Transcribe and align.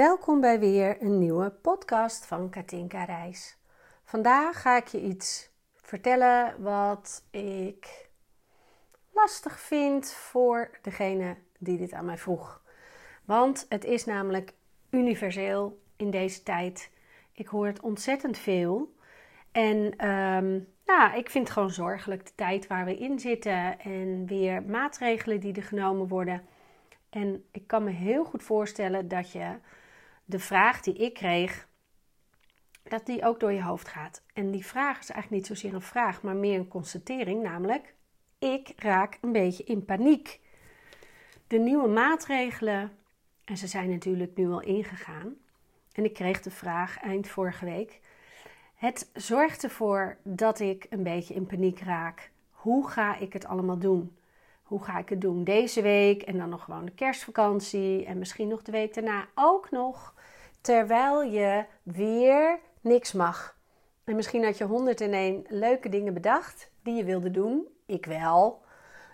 Welkom 0.00 0.40
bij 0.40 0.60
weer 0.60 1.02
een 1.02 1.18
nieuwe 1.18 1.50
podcast 1.50 2.26
van 2.26 2.50
Katinka 2.50 3.04
Reis. 3.04 3.56
Vandaag 4.04 4.62
ga 4.62 4.76
ik 4.76 4.86
je 4.86 5.00
iets 5.00 5.50
vertellen 5.74 6.62
wat 6.62 7.24
ik 7.30 8.08
lastig 9.12 9.60
vind 9.60 10.12
voor 10.12 10.70
degene 10.82 11.36
die 11.58 11.78
dit 11.78 11.92
aan 11.92 12.04
mij 12.04 12.18
vroeg. 12.18 12.62
Want 13.24 13.66
het 13.68 13.84
is 13.84 14.04
namelijk 14.04 14.52
universeel 14.90 15.82
in 15.96 16.10
deze 16.10 16.42
tijd. 16.42 16.90
Ik 17.32 17.46
hoor 17.46 17.66
het 17.66 17.80
ontzettend 17.80 18.38
veel. 18.38 18.94
En 19.52 20.08
um, 20.08 20.56
ik 21.14 21.30
vind 21.30 21.44
het 21.44 21.50
gewoon 21.50 21.70
zorgelijk 21.70 22.26
de 22.26 22.34
tijd 22.34 22.66
waar 22.66 22.84
we 22.84 22.98
in 22.98 23.18
zitten 23.18 23.78
en 23.78 24.26
weer 24.26 24.62
maatregelen 24.62 25.40
die 25.40 25.54
er 25.54 25.62
genomen 25.62 26.08
worden. 26.08 26.42
En 27.10 27.44
ik 27.50 27.66
kan 27.66 27.84
me 27.84 27.90
heel 27.90 28.24
goed 28.24 28.42
voorstellen 28.42 29.08
dat 29.08 29.32
je 29.32 29.58
de 30.30 30.38
vraag 30.38 30.80
die 30.80 30.94
ik 30.94 31.14
kreeg, 31.14 31.68
dat 32.82 33.06
die 33.06 33.24
ook 33.24 33.40
door 33.40 33.52
je 33.52 33.62
hoofd 33.62 33.88
gaat. 33.88 34.22
En 34.34 34.50
die 34.50 34.66
vraag 34.66 35.00
is 35.00 35.10
eigenlijk 35.10 35.42
niet 35.42 35.58
zozeer 35.58 35.74
een 35.74 35.82
vraag, 35.82 36.22
maar 36.22 36.36
meer 36.36 36.58
een 36.58 36.68
constatering, 36.68 37.42
namelijk 37.42 37.94
ik 38.40 38.72
raak 38.76 39.18
een 39.20 39.32
beetje 39.32 39.64
in 39.64 39.84
paniek. 39.84 40.40
De 41.46 41.58
nieuwe 41.58 41.88
maatregelen, 41.88 42.92
en 43.44 43.56
ze 43.56 43.66
zijn 43.66 43.90
natuurlijk 43.90 44.36
nu 44.36 44.50
al 44.50 44.60
ingegaan. 44.60 45.34
En 45.92 46.04
ik 46.04 46.14
kreeg 46.14 46.42
de 46.42 46.50
vraag 46.50 47.00
eind 47.00 47.28
vorige 47.28 47.64
week. 47.64 48.00
Het 48.74 49.10
zorgt 49.14 49.64
ervoor 49.64 50.16
dat 50.22 50.60
ik 50.60 50.86
een 50.90 51.02
beetje 51.02 51.34
in 51.34 51.46
paniek 51.46 51.80
raak. 51.80 52.30
Hoe 52.50 52.88
ga 52.88 53.16
ik 53.16 53.32
het 53.32 53.46
allemaal 53.46 53.78
doen? 53.78 54.16
Hoe 54.62 54.82
ga 54.82 54.98
ik 54.98 55.08
het 55.08 55.20
doen 55.20 55.44
deze 55.44 55.82
week 55.82 56.22
en 56.22 56.38
dan 56.38 56.48
nog 56.48 56.64
gewoon 56.64 56.84
de 56.84 56.94
kerstvakantie 56.94 58.04
en 58.04 58.18
misschien 58.18 58.48
nog 58.48 58.62
de 58.62 58.72
week 58.72 58.94
daarna 58.94 59.28
ook 59.34 59.70
nog, 59.70 60.14
terwijl 60.60 61.22
je 61.22 61.64
weer 61.82 62.58
niks 62.80 63.12
mag. 63.12 63.58
En 64.04 64.16
misschien 64.16 64.44
had 64.44 64.58
je 64.58 64.64
101 64.64 65.44
leuke 65.48 65.88
dingen 65.88 66.14
bedacht 66.14 66.70
die 66.82 66.94
je 66.94 67.04
wilde 67.04 67.30
doen. 67.30 67.68
Ik 67.86 68.06
wel. 68.06 68.62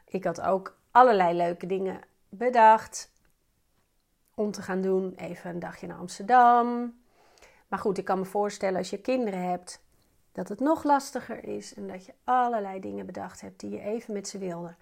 Ik 0.05 0.25
had 0.25 0.41
ook 0.41 0.79
allerlei 0.91 1.37
leuke 1.37 1.67
dingen 1.67 2.01
bedacht 2.29 3.13
om 4.35 4.51
te 4.51 4.63
gaan 4.63 4.81
doen. 4.81 5.15
Even 5.17 5.51
een 5.51 5.59
dagje 5.59 5.87
naar 5.87 5.99
Amsterdam. 5.99 6.99
Maar 7.69 7.79
goed, 7.79 7.99
ik 7.99 8.05
kan 8.05 8.19
me 8.19 8.25
voorstellen 8.25 8.79
als 8.79 8.91
je 8.91 9.01
kinderen 9.01 9.43
hebt, 9.43 9.85
dat 10.33 10.49
het 10.49 10.61
nog 10.61 10.85
lastiger 10.85 11.45
is 11.45 11.75
en 11.75 11.89
dat 11.89 12.07
je 12.07 12.15
allerlei 12.25 12.81
dingen 12.81 13.07
bedacht 13.07 13.41
hebt 13.41 13.61
die 13.61 13.71
je 13.71 13.81
even 13.81 14.13
met 14.13 14.29
ze 14.29 14.39
wilde. 14.39 14.75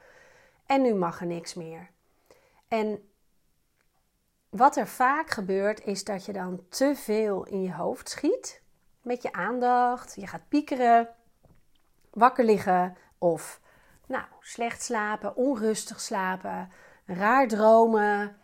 En 0.66 0.82
nu 0.82 0.94
mag 0.94 1.20
er 1.20 1.26
niks 1.26 1.54
meer. 1.54 1.90
En 2.68 3.08
wat 4.56 4.76
er 4.76 4.86
vaak 4.86 5.30
gebeurt, 5.30 5.84
is 5.84 6.04
dat 6.04 6.24
je 6.24 6.32
dan 6.32 6.64
te 6.68 6.94
veel 6.96 7.44
in 7.44 7.62
je 7.62 7.74
hoofd 7.74 8.08
schiet 8.08 8.62
met 9.02 9.22
je 9.22 9.32
aandacht. 9.32 10.14
Je 10.14 10.26
gaat 10.26 10.48
piekeren, 10.48 11.08
wakker 12.10 12.44
liggen 12.44 12.96
of 13.18 13.60
nou, 14.06 14.24
slecht 14.40 14.82
slapen, 14.82 15.36
onrustig 15.36 16.00
slapen, 16.00 16.70
raar 17.04 17.48
dromen. 17.48 18.36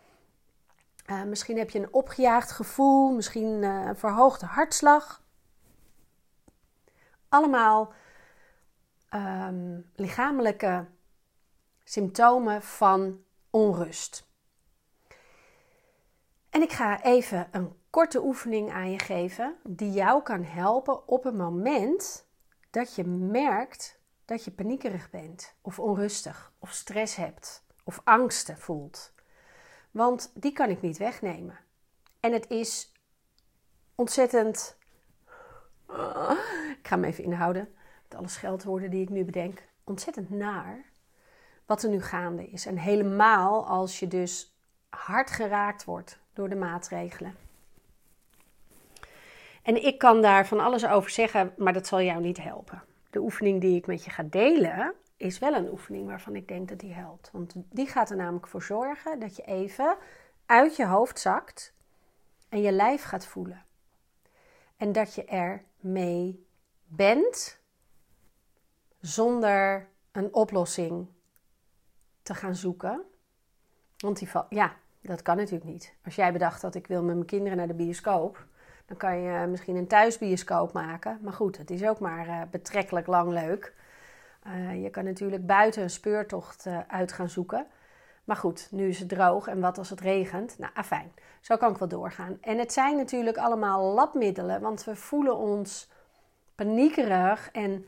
Uh, 1.07 1.23
misschien 1.23 1.59
heb 1.59 1.71
je 1.71 1.79
een 1.79 1.95
opgejaagd 1.95 2.51
gevoel, 2.51 3.13
misschien 3.13 3.63
uh, 3.63 3.85
een 3.87 3.97
verhoogde 3.97 4.47
hartslag. 4.47 5.23
Allemaal 7.29 7.93
um, 9.15 9.91
lichamelijke 9.95 10.87
symptomen 11.85 12.63
van 12.63 13.25
onrust. 13.51 14.30
En 16.51 16.63
ik 16.63 16.73
ga 16.73 17.03
even 17.03 17.49
een 17.51 17.77
korte 17.91 18.23
oefening 18.23 18.73
aan 18.73 18.91
je 18.91 18.99
geven 18.99 19.57
die 19.65 19.91
jou 19.91 20.23
kan 20.23 20.45
helpen 20.45 21.09
op 21.09 21.25
het 21.25 21.35
moment 21.35 22.27
dat 22.71 22.95
je 22.95 23.05
merkt 23.05 24.01
dat 24.25 24.45
je 24.45 24.51
paniekerig 24.51 25.11
bent, 25.11 25.55
of 25.61 25.79
onrustig, 25.79 26.53
of 26.59 26.73
stress 26.73 27.17
hebt, 27.17 27.65
of 27.85 28.01
angsten 28.05 28.59
voelt. 28.59 29.13
Want 29.91 30.33
die 30.35 30.53
kan 30.53 30.69
ik 30.69 30.81
niet 30.81 30.99
wegnemen. 30.99 31.59
En 32.21 32.33
het 32.33 32.51
is 32.51 32.93
ontzettend. 33.95 34.77
Ik 36.79 36.87
ga 36.89 36.97
me 36.97 37.07
even 37.07 37.25
inhouden. 37.25 37.75
Met 38.09 38.19
alle 38.19 38.29
scheldwoorden 38.29 38.91
die 38.91 39.03
ik 39.03 39.09
nu 39.09 39.25
bedenk. 39.25 39.69
Ontzettend 39.85 40.31
naar 40.31 40.85
wat 41.67 41.83
er 41.83 41.91
nu 41.91 42.03
gaande 42.03 42.49
is. 42.49 42.67
En 42.67 42.77
helemaal 42.77 43.67
als 43.67 43.99
je 43.99 44.09
dus 44.09 44.57
hard 44.89 45.31
geraakt 45.31 45.85
wordt 45.85 46.19
door 46.41 46.49
de 46.49 46.57
maatregelen. 46.57 47.35
En 49.63 49.85
ik 49.85 49.99
kan 49.99 50.23
daar 50.23 50.47
van 50.47 50.61
alles 50.61 50.87
over 50.87 51.11
zeggen, 51.11 51.55
maar 51.57 51.73
dat 51.73 51.87
zal 51.87 52.03
jou 52.03 52.21
niet 52.21 52.43
helpen. 52.43 52.83
De 53.11 53.21
oefening 53.21 53.61
die 53.61 53.77
ik 53.77 53.87
met 53.87 54.05
je 54.05 54.11
ga 54.11 54.23
delen, 54.23 54.95
is 55.17 55.39
wel 55.39 55.55
een 55.55 55.71
oefening 55.71 56.07
waarvan 56.07 56.37
ik 56.37 56.49
denk 56.49 56.69
dat 56.69 56.79
die 56.79 56.93
helpt. 56.93 57.31
Want 57.33 57.53
die 57.55 57.87
gaat 57.87 58.11
er 58.11 58.17
namelijk 58.17 58.47
voor 58.47 58.63
zorgen 58.63 59.19
dat 59.19 59.37
je 59.37 59.43
even 59.43 59.97
uit 60.47 60.77
je 60.77 60.87
hoofd 60.87 61.19
zakt 61.19 61.73
en 62.49 62.61
je 62.63 62.73
lijf 62.73 63.03
gaat 63.03 63.27
voelen. 63.27 63.65
En 64.77 64.93
dat 64.93 65.15
je 65.15 65.25
er 65.25 65.65
mee 65.77 66.47
bent 66.85 67.61
zonder 69.01 69.89
een 70.13 70.35
oplossing 70.35 71.07
te 72.23 72.35
gaan 72.35 72.55
zoeken. 72.55 73.03
Want 73.97 74.19
die 74.19 74.29
ja, 74.49 74.77
dat 75.03 75.23
kan 75.23 75.37
natuurlijk 75.37 75.71
niet. 75.71 75.95
Als 76.05 76.15
jij 76.15 76.33
bedacht 76.33 76.61
dat 76.61 76.75
ik 76.75 76.87
wil 76.87 77.03
met 77.03 77.15
mijn 77.15 77.27
kinderen 77.27 77.59
naar 77.59 77.67
de 77.67 77.75
bioscoop, 77.75 78.45
dan 78.87 78.97
kan 78.97 79.21
je 79.21 79.47
misschien 79.47 79.77
een 79.77 79.87
thuisbioscoop 79.87 80.73
maken. 80.73 81.19
Maar 81.23 81.33
goed, 81.33 81.59
het 81.59 81.71
is 81.71 81.85
ook 81.85 81.99
maar 81.99 82.27
uh, 82.27 82.41
betrekkelijk 82.51 83.07
lang 83.07 83.33
leuk. 83.33 83.75
Uh, 84.47 84.83
je 84.83 84.91
kan 84.91 85.05
natuurlijk 85.05 85.47
buiten 85.47 85.83
een 85.83 85.91
speurtocht 85.91 86.67
uh, 86.67 86.79
uit 86.89 87.13
gaan 87.13 87.29
zoeken. 87.29 87.67
Maar 88.25 88.37
goed, 88.37 88.69
nu 88.71 88.89
is 88.89 88.99
het 88.99 89.09
droog 89.09 89.47
en 89.47 89.61
wat 89.61 89.79
als 89.79 89.91
het 89.91 90.01
regent? 90.01 90.59
Nou, 90.59 90.73
afijn. 90.75 91.13
Zo 91.41 91.57
kan 91.57 91.71
ik 91.71 91.79
wel 91.79 91.89
doorgaan. 91.89 92.39
En 92.41 92.59
het 92.59 92.73
zijn 92.73 92.97
natuurlijk 92.97 93.37
allemaal 93.37 93.95
labmiddelen, 93.95 94.61
want 94.61 94.85
we 94.85 94.97
voelen 94.97 95.37
ons 95.37 95.91
paniekerig 96.55 97.51
en 97.53 97.87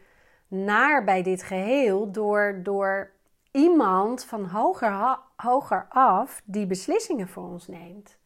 naar 0.48 1.04
bij 1.04 1.22
dit 1.22 1.42
geheel 1.42 2.10
door, 2.12 2.60
door 2.62 3.11
iemand 3.52 4.24
van 4.24 4.44
hoger, 4.44 5.18
hoger 5.36 5.86
af 5.88 6.42
die 6.44 6.66
beslissingen 6.66 7.28
voor 7.28 7.44
ons 7.44 7.68
neemt. 7.68 8.18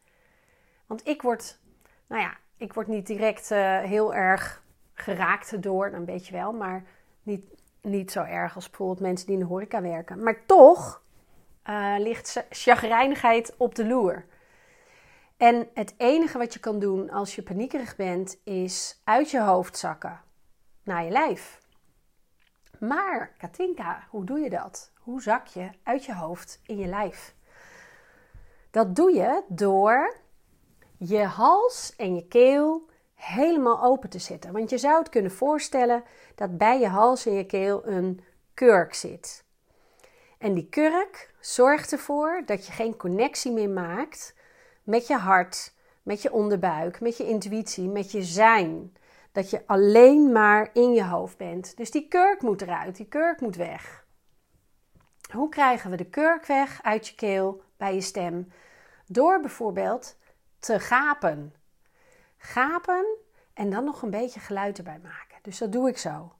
Want 0.85 1.07
ik 1.07 1.21
word, 1.21 1.59
nou 2.07 2.21
ja, 2.21 2.37
ik 2.57 2.73
word 2.73 2.87
niet 2.87 3.07
direct 3.07 3.51
uh, 3.51 3.79
heel 3.79 4.13
erg 4.13 4.63
geraakt 4.93 5.61
door, 5.61 5.91
een 5.93 6.05
beetje 6.05 6.33
wel, 6.33 6.53
maar 6.53 6.83
niet, 7.23 7.45
niet 7.81 8.11
zo 8.11 8.23
erg 8.23 8.55
als 8.55 8.69
bijvoorbeeld 8.69 8.99
mensen 8.99 9.25
die 9.25 9.35
in 9.35 9.41
de 9.41 9.47
horeca 9.47 9.81
werken. 9.81 10.23
Maar 10.23 10.45
toch 10.45 11.01
uh, 11.69 11.95
ligt 11.97 12.45
chagrijnigheid 12.49 13.55
op 13.57 13.75
de 13.75 13.87
loer. 13.87 14.25
En 15.37 15.67
het 15.73 15.93
enige 15.97 16.37
wat 16.37 16.53
je 16.53 16.59
kan 16.59 16.79
doen 16.79 17.09
als 17.09 17.35
je 17.35 17.43
paniekerig 17.43 17.95
bent, 17.95 18.37
is 18.43 19.01
uit 19.03 19.31
je 19.31 19.41
hoofd 19.41 19.77
zakken 19.77 20.21
naar 20.83 21.03
je 21.03 21.11
lijf. 21.11 21.59
Maar, 22.79 23.33
Katinka, 23.37 24.07
hoe 24.09 24.25
doe 24.25 24.39
je 24.39 24.49
dat? 24.49 24.91
Hoe 25.07 25.21
zak 25.21 25.47
je 25.47 25.69
uit 25.83 26.05
je 26.05 26.13
hoofd 26.13 26.59
in 26.65 26.77
je 26.77 26.87
lijf? 26.87 27.35
Dat 28.71 28.95
doe 28.95 29.13
je 29.13 29.43
door 29.47 30.15
je 30.97 31.23
hals 31.23 31.93
en 31.95 32.15
je 32.15 32.27
keel 32.27 32.89
helemaal 33.13 33.83
open 33.83 34.09
te 34.09 34.19
zetten. 34.19 34.51
Want 34.51 34.69
je 34.69 34.77
zou 34.77 34.97
het 34.97 35.09
kunnen 35.09 35.31
voorstellen 35.31 36.03
dat 36.35 36.57
bij 36.57 36.79
je 36.79 36.87
hals 36.87 37.25
en 37.25 37.33
je 37.33 37.45
keel 37.45 37.87
een 37.87 38.21
kurk 38.53 38.93
zit. 38.93 39.43
En 40.37 40.53
die 40.53 40.69
kurk 40.69 41.33
zorgt 41.39 41.91
ervoor 41.91 42.41
dat 42.45 42.65
je 42.65 42.71
geen 42.71 42.97
connectie 42.97 43.51
meer 43.51 43.69
maakt 43.69 44.35
met 44.83 45.07
je 45.07 45.17
hart, 45.17 45.73
met 46.03 46.21
je 46.21 46.31
onderbuik, 46.31 47.01
met 47.01 47.17
je 47.17 47.27
intuïtie, 47.27 47.89
met 47.89 48.11
je 48.11 48.23
zijn. 48.23 48.95
Dat 49.31 49.49
je 49.49 49.63
alleen 49.65 50.31
maar 50.31 50.69
in 50.73 50.93
je 50.93 51.03
hoofd 51.03 51.37
bent. 51.37 51.77
Dus 51.77 51.91
die 51.91 52.07
kurk 52.07 52.41
moet 52.41 52.61
eruit, 52.61 52.95
die 52.95 53.07
kurk 53.07 53.41
moet 53.41 53.55
weg. 53.55 54.05
Hoe 55.31 55.49
krijgen 55.49 55.89
we 55.89 55.97
de 55.97 56.09
kurk 56.09 56.45
weg 56.45 56.83
uit 56.83 57.07
je 57.07 57.15
keel 57.15 57.63
bij 57.77 57.93
je 57.93 58.01
stem? 58.01 58.51
Door 59.05 59.39
bijvoorbeeld 59.39 60.17
te 60.59 60.79
gapen. 60.79 61.53
Gapen 62.37 63.05
en 63.53 63.69
dan 63.69 63.83
nog 63.83 64.01
een 64.01 64.09
beetje 64.09 64.39
geluid 64.39 64.77
erbij 64.77 64.99
maken. 65.03 65.37
Dus 65.41 65.57
dat 65.57 65.71
doe 65.71 65.89
ik 65.89 65.97
zo. 65.97 66.31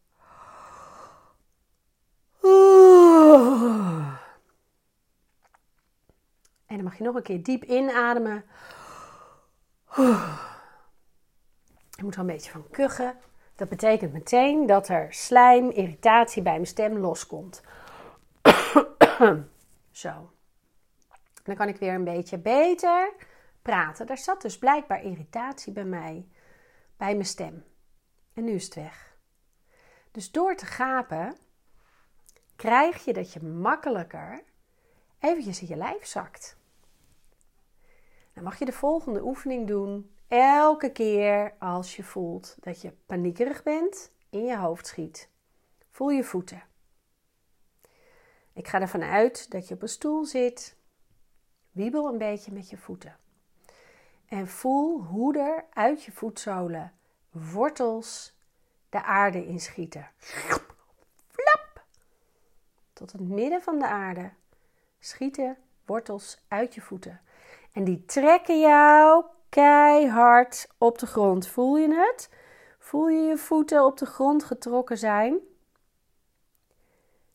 En 6.66 6.76
dan 6.76 6.84
mag 6.84 6.98
je 6.98 7.04
nog 7.04 7.16
een 7.16 7.24
keer 7.24 7.44
diep 7.44 7.64
inademen. 7.64 8.46
Je 11.90 12.04
moet 12.04 12.14
er 12.14 12.20
een 12.20 12.26
beetje 12.26 12.52
van 12.52 12.70
kuchen. 12.72 13.16
Dat 13.56 13.70
betekent 13.70 14.14
meteen 14.14 14.66
dat 14.66 14.88
er 14.88 15.14
slijm, 15.14 15.70
irritatie 15.70 16.42
bij 16.42 16.54
mijn 16.54 16.68
stem 16.68 16.98
loskomt. 16.98 17.62
Zo. 19.92 20.32
Dan 21.44 21.56
kan 21.56 21.68
ik 21.68 21.78
weer 21.78 21.94
een 21.94 22.04
beetje 22.04 22.38
beter 22.38 23.14
praten. 23.62 24.08
Daar 24.08 24.18
zat 24.18 24.42
dus 24.42 24.58
blijkbaar 24.58 25.04
irritatie 25.04 25.74
bij 25.74 25.86
mij, 25.86 26.28
bij 26.98 27.14
mijn 27.14 27.26
stem. 27.26 27.66
En 28.34 28.44
nu 28.44 28.52
is 28.52 28.66
het 28.66 28.76
weg. 28.76 29.16
Dus 30.12 30.32
door 30.32 30.56
te 30.56 30.66
gapen 30.66 31.38
krijg 32.56 33.06
je 33.06 33.14
dat 33.14 33.34
je 33.34 33.44
makkelijker 33.44 34.44
eventjes 35.20 35.62
in 35.62 35.68
je 35.68 35.76
lijf 35.76 36.06
zakt. 36.06 36.58
Dan 38.34 38.44
mag 38.44 38.60
je 38.60 38.66
de 38.66 38.72
volgende 38.72 39.24
oefening 39.24 39.68
doen. 39.68 40.12
Elke 40.28 40.92
keer 40.92 41.54
als 41.60 41.96
je 41.96 42.04
voelt 42.04 42.56
dat 42.60 42.82
je 42.82 42.92
paniekerig 43.06 43.64
bent, 43.64 44.12
in 44.30 44.46
je 44.46 44.58
hoofd 44.58 44.88
schiet. 44.88 45.30
Voel 45.92 46.10
je 46.10 46.24
voeten. 46.24 46.64
Ik 48.58 48.68
ga 48.68 48.82
ervan 48.82 49.04
uit 49.04 49.52
dat 49.52 49.68
je 49.68 49.74
op 49.74 49.82
een 49.82 49.88
stoel 49.88 50.26
zit. 50.26 50.76
Wiebel 51.72 52.08
een 52.08 52.18
beetje 52.18 52.52
met 52.52 52.70
je 52.70 52.78
voeten. 52.78 53.16
En 54.28 54.48
voel 54.48 55.02
hoe 55.02 55.38
er 55.38 55.66
uit 55.74 56.04
je 56.04 56.12
voetzolen 56.12 56.94
wortels 57.32 58.36
de 58.90 59.04
aarde 59.04 59.46
inschieten. 59.46 60.10
Flap! 61.28 61.86
Tot 62.94 63.12
het 63.12 63.22
midden 63.22 63.62
van 63.62 63.80
de 63.80 63.88
aarde 63.88 64.32
schieten 65.00 65.58
wortels 65.86 66.46
uit 66.48 66.76
je 66.76 66.82
voeten. 66.82 67.22
En 67.72 67.84
die 67.84 68.06
trekken 68.06 68.60
jou 68.60 69.26
keihard 69.50 70.68
op 70.78 70.98
de 70.98 71.08
grond. 71.08 71.48
Voel 71.48 71.78
je 71.78 71.94
het? 71.94 72.30
Voel 72.80 73.08
je 73.08 73.22
je 73.22 73.38
voeten 73.38 73.86
op 73.86 73.98
de 73.98 74.06
grond 74.06 74.44
getrokken 74.44 74.98
zijn? 74.98 75.40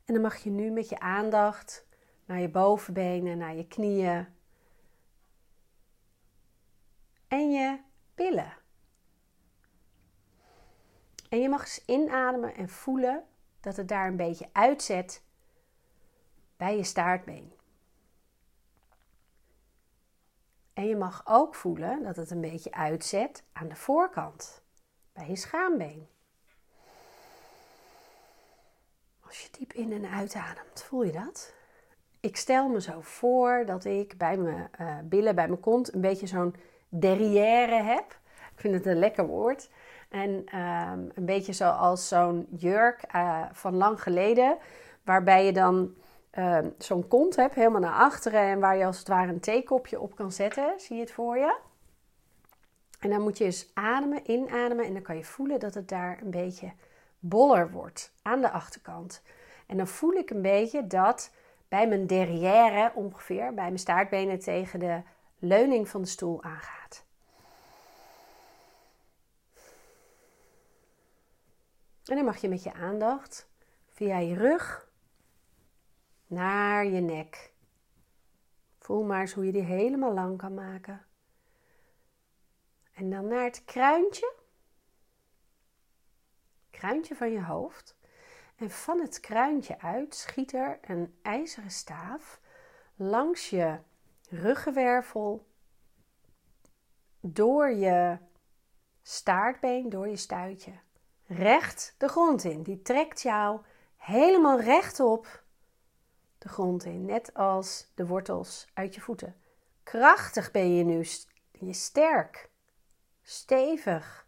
En 0.05 0.15
dan 0.15 0.23
mag 0.23 0.37
je 0.37 0.51
nu 0.51 0.71
met 0.71 0.89
je 0.89 0.99
aandacht 0.99 1.87
naar 2.25 2.41
je 2.41 2.49
bovenbenen, 2.49 3.39
naar 3.39 3.55
je 3.55 3.67
knieën 3.67 4.27
en 7.29 7.51
je 7.51 7.79
billen. 8.15 8.53
En 11.29 11.41
je 11.41 11.49
mag 11.49 11.61
eens 11.61 11.85
inademen 11.87 12.55
en 12.55 12.69
voelen 12.69 13.25
dat 13.61 13.77
het 13.77 13.89
daar 13.89 14.07
een 14.07 14.17
beetje 14.17 14.49
uitzet 14.53 15.23
bij 16.57 16.77
je 16.77 16.85
staartbeen. 16.85 17.53
En 20.73 20.87
je 20.87 20.97
mag 20.97 21.23
ook 21.27 21.55
voelen 21.55 22.03
dat 22.03 22.17
het 22.17 22.31
een 22.31 22.41
beetje 22.41 22.73
uitzet 22.73 23.45
aan 23.53 23.69
de 23.69 23.77
voorkant, 23.77 24.63
bij 25.13 25.29
je 25.29 25.37
schaambeen. 25.37 26.09
Als 29.33 29.41
je 29.43 29.49
diep 29.59 29.73
in 29.73 29.93
en 29.93 30.11
uitademt, 30.11 30.83
voel 30.83 31.03
je 31.03 31.13
dat? 31.13 31.53
Ik 32.21 32.37
stel 32.37 32.69
me 32.69 32.81
zo 32.81 33.01
voor 33.01 33.63
dat 33.67 33.85
ik 33.85 34.19
bij 34.19 34.37
mijn 34.37 34.71
uh, 34.81 34.99
billen, 35.05 35.35
bij 35.35 35.49
mijn 35.49 35.61
kont, 35.61 35.95
een 35.95 36.01
beetje 36.01 36.27
zo'n 36.27 36.55
derrière 36.89 37.83
heb. 37.83 38.19
Ik 38.55 38.61
vind 38.61 38.75
het 38.75 38.87
een 38.87 38.99
lekker 38.99 39.27
woord. 39.27 39.71
En 40.09 40.43
ehm, 40.47 41.01
een 41.15 41.25
beetje 41.25 41.53
zoals 41.53 42.09
zo'n 42.09 42.47
jurk 42.51 43.05
uh, 43.15 43.45
van 43.53 43.77
lang 43.77 44.03
geleden, 44.03 44.57
waarbij 45.05 45.45
je 45.45 45.53
dan 45.53 45.95
Ehm, 46.33 46.69
zo'n 46.79 47.09
kont 47.09 47.37
hebt, 47.37 47.55
helemaal 47.55 47.81
naar 47.81 47.93
achteren 47.93 48.41
en 48.41 48.61
waar 48.61 48.77
je 48.77 48.85
als 48.85 48.99
het 48.99 49.09
ware 49.09 49.33
een 49.33 49.41
theekopje 49.41 50.01
op 50.01 50.15
kan 50.15 50.33
zetten. 50.33 50.75
Zie 50.77 50.97
je 50.97 51.03
het 51.03 51.13
voor 51.13 51.39
je? 51.39 51.57
En 53.01 53.11
dan 53.11 53.23
moet 53.23 53.39
je 53.39 53.45
eens 53.45 53.71
ademen, 53.75 54.31
inademen 54.31 54.85
en 54.85 54.93
dan 54.93 55.03
kan 55.03 55.17
je 55.17 55.25
voelen 55.25 55.61
dat 55.61 55.75
het 55.75 55.89
daar 55.89 56.19
een 56.23 56.31
beetje 56.31 56.73
boller 57.23 57.71
wordt 57.71 58.13
aan 58.23 58.41
de 58.41 58.51
achterkant. 58.51 59.23
En 59.67 59.77
dan 59.77 59.87
voel 59.87 60.13
ik 60.13 60.31
een 60.31 60.43
beetje 60.43 60.87
dat 60.87 61.31
bij 61.69 61.89
mijn 61.89 62.07
derrière 62.07 62.93
ongeveer, 62.95 63.55
bij 63.55 63.65
mijn 63.65 63.79
staartbenen 63.79 64.39
tegen 64.39 64.79
de 64.79 65.03
leuning 65.39 65.89
van 65.89 66.03
de 66.03 66.09
stoel 66.09 66.43
aangaat. 66.43 67.05
En 72.05 72.17
dan 72.17 72.25
mag 72.25 72.37
je 72.37 72.49
met 72.49 72.63
je 72.63 72.73
aandacht 72.73 73.49
via 73.89 74.19
je 74.19 74.35
rug 74.35 74.91
naar 76.27 76.87
je 76.87 77.01
nek. 77.01 77.53
Voel 78.79 79.03
maar 79.03 79.21
eens 79.21 79.33
hoe 79.33 79.47
je 79.47 79.53
die 79.53 79.63
helemaal 79.63 80.13
lang 80.13 80.39
kan 80.39 80.55
maken. 80.55 81.05
En 82.95 83.11
dan 83.11 83.27
naar 83.27 83.45
het 83.45 83.65
kruintje. 83.65 84.33
Kruintje 86.83 87.15
van 87.15 87.33
je 87.33 87.43
hoofd. 87.43 87.97
En 88.57 88.71
van 88.71 89.01
het 89.01 89.21
kruintje 89.21 89.81
uit 89.81 90.15
schiet 90.15 90.53
er 90.53 90.79
een 90.83 91.19
ijzeren 91.23 91.71
staaf 91.71 92.41
langs 92.97 93.51
je 93.51 93.79
ruggenwervel, 94.29 95.47
door 97.21 97.71
je 97.71 98.19
staartbeen, 99.03 99.89
door 99.89 100.09
je 100.09 100.17
stuitje, 100.17 100.73
recht 101.27 101.95
de 101.99 102.09
grond 102.09 102.45
in. 102.45 102.63
Die 102.63 102.83
trekt 102.83 103.21
jou 103.21 103.61
helemaal 103.97 104.61
rechtop 104.61 105.43
de 106.39 106.49
grond 106.49 106.85
in, 106.85 107.05
net 107.05 107.35
als 107.35 107.91
de 107.95 108.07
wortels 108.07 108.69
uit 108.75 108.95
je 108.95 109.01
voeten. 109.01 109.37
Krachtig 109.83 110.51
ben 110.51 110.75
je 110.75 110.85
nu, 110.85 111.07
je 111.53 111.73
sterk, 111.73 112.51
stevig. 113.23 114.22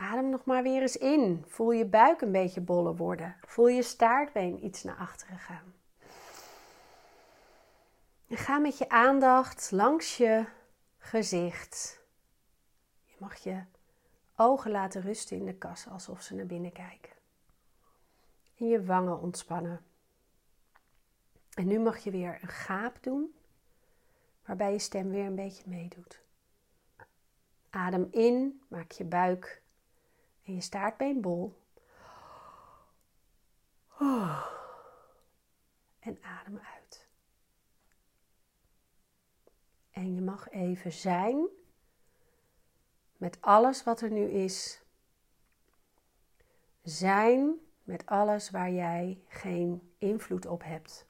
Adem 0.00 0.30
nog 0.30 0.44
maar 0.44 0.62
weer 0.62 0.82
eens 0.82 0.96
in. 0.96 1.44
Voel 1.46 1.70
je 1.70 1.86
buik 1.86 2.20
een 2.20 2.32
beetje 2.32 2.60
boller 2.60 2.96
worden. 2.96 3.36
Voel 3.46 3.68
je 3.68 3.82
staartbeen 3.82 4.64
iets 4.64 4.82
naar 4.82 4.96
achteren 4.96 5.38
gaan. 5.38 5.74
En 8.28 8.36
ga 8.36 8.58
met 8.58 8.78
je 8.78 8.88
aandacht 8.88 9.70
langs 9.70 10.16
je 10.16 10.44
gezicht. 10.98 12.00
Je 13.04 13.14
mag 13.18 13.36
je 13.36 13.62
ogen 14.36 14.70
laten 14.70 15.00
rusten 15.00 15.36
in 15.36 15.44
de 15.44 15.54
kas 15.54 15.88
alsof 15.88 16.22
ze 16.22 16.34
naar 16.34 16.46
binnen 16.46 16.72
kijken 16.72 17.12
en 18.56 18.68
je 18.68 18.84
wangen 18.84 19.20
ontspannen. 19.20 19.80
En 21.54 21.66
nu 21.66 21.78
mag 21.78 21.98
je 21.98 22.10
weer 22.10 22.38
een 22.42 22.48
gaap 22.48 23.02
doen, 23.02 23.34
waarbij 24.46 24.72
je 24.72 24.78
stem 24.78 25.10
weer 25.10 25.24
een 25.24 25.34
beetje 25.34 25.62
meedoet. 25.66 26.20
Adem 27.70 28.08
in, 28.10 28.62
maak 28.68 28.92
je 28.92 29.04
buik 29.04 29.59
en 30.50 30.56
je 30.56 30.62
staartbeen 30.62 31.20
bol. 31.20 31.58
En 36.00 36.18
adem 36.22 36.58
uit. 36.58 37.08
En 39.90 40.14
je 40.14 40.20
mag 40.20 40.48
even 40.50 40.92
zijn 40.92 41.48
met 43.16 43.40
alles 43.40 43.84
wat 43.84 44.00
er 44.00 44.10
nu 44.10 44.30
is. 44.30 44.82
Zijn 46.82 47.54
met 47.82 48.06
alles 48.06 48.50
waar 48.50 48.70
jij 48.70 49.22
geen 49.28 49.94
invloed 49.98 50.46
op 50.46 50.62
hebt. 50.62 51.06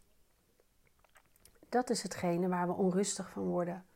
Dat 1.69 1.91
is 1.91 2.03
hetgene 2.03 2.49
waar 2.49 2.67
we 2.67 2.73
onrustig 2.73 3.31
van 3.31 3.45
worden, 3.45 3.87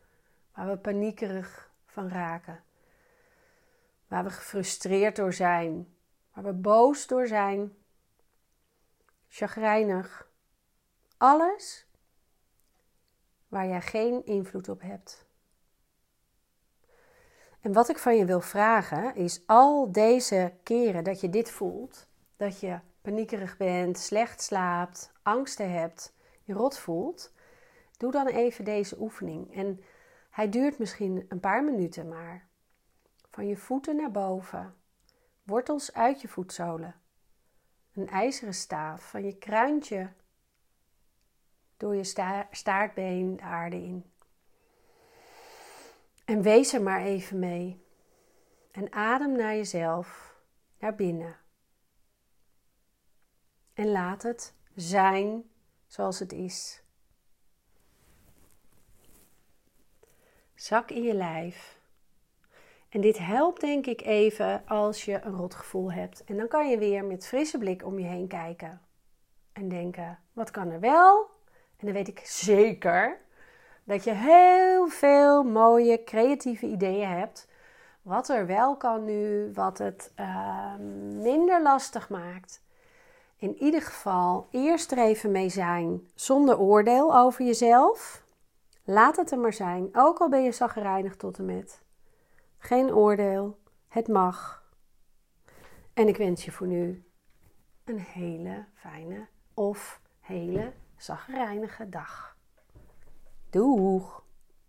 waar 0.55 0.69
we 0.69 0.79
paniekerig 0.79 1.73
van 1.87 2.09
raken, 2.09 2.64
waar 4.15 4.25
we 4.25 4.31
gefrustreerd 4.31 5.17
door 5.17 5.33
zijn, 5.33 5.95
waar 6.33 6.45
we 6.45 6.53
boos 6.53 7.07
door 7.07 7.27
zijn, 7.27 7.77
chagrijnig. 9.29 10.31
Alles 11.17 11.87
waar 13.49 13.67
jij 13.67 13.81
geen 13.81 14.27
invloed 14.27 14.69
op 14.69 14.81
hebt. 14.81 15.27
En 17.61 17.73
wat 17.73 17.89
ik 17.89 17.99
van 17.99 18.17
je 18.17 18.25
wil 18.25 18.41
vragen 18.41 19.15
is 19.15 19.43
al 19.47 19.93
deze 19.93 20.53
keren 20.63 21.05
dat 21.05 21.21
je 21.21 21.31
dit 21.31 21.51
voelt, 21.51 22.07
dat 22.37 22.61
je 22.61 22.79
paniekerig 23.01 23.57
bent, 23.57 23.99
slecht 23.99 24.43
slaapt, 24.43 25.13
angsten 25.23 25.73
hebt, 25.73 26.15
je 26.45 26.53
rot 26.53 26.79
voelt, 26.79 27.33
doe 27.97 28.13
dan 28.13 28.27
even 28.27 28.65
deze 28.65 29.01
oefening. 29.01 29.55
En 29.55 29.81
hij 30.31 30.49
duurt 30.49 30.79
misschien 30.79 31.27
een 31.29 31.41
paar 31.41 31.65
minuten 31.65 32.09
maar. 32.09 32.53
Van 33.35 33.47
je 33.47 33.57
voeten 33.57 33.97
naar 33.97 34.11
boven, 34.11 34.75
wortels 35.43 35.93
uit 35.93 36.21
je 36.21 36.29
voetzolen, 36.29 37.01
een 37.93 38.09
ijzeren 38.09 38.55
staaf 38.55 39.11
van 39.11 39.25
je 39.25 39.39
kruintje 39.39 40.13
door 41.77 41.95
je 41.95 42.05
sta 42.05 42.49
staartbeen 42.51 43.37
de 43.37 43.43
aarde 43.43 43.77
in. 43.77 44.13
En 46.25 46.43
wees 46.43 46.73
er 46.73 46.83
maar 46.83 47.01
even 47.01 47.39
mee. 47.39 47.85
En 48.71 48.93
adem 48.93 49.37
naar 49.37 49.55
jezelf, 49.55 50.37
naar 50.79 50.95
binnen. 50.95 51.37
En 53.73 53.91
laat 53.91 54.23
het 54.23 54.55
zijn 54.75 55.51
zoals 55.87 56.19
het 56.19 56.33
is. 56.33 56.83
Zak 60.55 60.91
in 60.91 61.03
je 61.03 61.15
lijf. 61.15 61.83
En 62.95 63.01
dit 63.01 63.19
helpt 63.19 63.61
denk 63.61 63.87
ik 63.87 64.03
even 64.03 64.63
als 64.67 65.05
je 65.05 65.21
een 65.23 65.37
rotgevoel 65.37 65.93
hebt. 65.93 66.25
En 66.25 66.37
dan 66.37 66.49
kan 66.49 66.71
je 66.71 66.79
weer 66.79 67.05
met 67.05 67.27
frisse 67.27 67.59
blik 67.59 67.85
om 67.85 67.99
je 67.99 68.07
heen 68.07 68.27
kijken. 68.27 68.81
En 69.53 69.69
denken, 69.69 70.19
wat 70.33 70.51
kan 70.51 70.71
er 70.71 70.81
wel? 70.81 71.31
En 71.77 71.87
dan 71.87 71.93
weet 71.93 72.09
ik 72.09 72.21
zeker 72.25 73.21
dat 73.85 74.05
je 74.05 74.13
heel 74.13 74.89
veel 74.89 75.43
mooie 75.43 76.05
creatieve 76.05 76.67
ideeën 76.67 77.09
hebt. 77.09 77.49
Wat 78.03 78.29
er 78.29 78.47
wel 78.47 78.77
kan 78.77 79.05
nu, 79.05 79.51
wat 79.55 79.79
het 79.79 80.13
uh, 80.21 80.75
minder 81.23 81.63
lastig 81.63 82.09
maakt. 82.09 82.63
In 83.37 83.63
ieder 83.63 83.83
geval 83.83 84.47
eerst 84.51 84.93
er 84.93 84.99
even 84.99 85.31
mee 85.31 85.49
zijn 85.49 86.09
zonder 86.15 86.59
oordeel 86.59 87.17
over 87.17 87.45
jezelf. 87.45 88.23
Laat 88.85 89.17
het 89.17 89.31
er 89.31 89.39
maar 89.39 89.53
zijn, 89.53 89.89
ook 89.93 90.19
al 90.19 90.29
ben 90.29 90.43
je 90.43 90.53
zagrijnig 90.53 91.17
tot 91.17 91.39
en 91.39 91.45
met. 91.45 91.84
Geen 92.67 92.95
oordeel, 92.95 93.59
het 93.89 94.09
mag. 94.09 94.65
En 95.93 96.09
ik 96.09 96.17
wens 96.17 96.45
je 96.45 96.53
voor 96.53 96.67
nu 96.67 97.05
een 97.85 97.99
hele 97.99 98.65
fijne 98.75 99.29
of 99.55 100.01
hele 100.21 100.73
zagrijnige 100.97 101.89
dag. 101.89 102.37
Doeg! 103.51 104.24